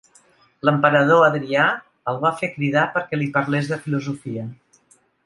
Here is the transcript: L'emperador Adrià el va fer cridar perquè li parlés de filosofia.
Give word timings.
L'emperador 0.67 1.25
Adrià 1.25 1.65
el 2.13 2.17
va 2.23 2.31
fer 2.39 2.49
cridar 2.55 2.87
perquè 2.97 3.21
li 3.21 3.29
parlés 3.37 3.71
de 3.73 3.79
filosofia. 3.85 4.49